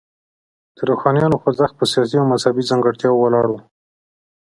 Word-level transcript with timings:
د 0.75 0.77
روښانیانو 0.89 1.39
خوځښت 1.41 1.75
په 1.77 1.85
سیاسي 1.91 2.15
او 2.21 2.29
مذهبي 2.33 2.63
ځانګړتیاوو 2.69 3.21
ولاړ 3.23 3.45
و. 3.49 3.55